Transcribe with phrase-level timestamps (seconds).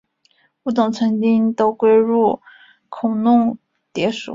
[0.63, 2.41] 物种曾经都归入
[2.89, 3.59] 孔弄
[3.93, 4.29] 蝶属。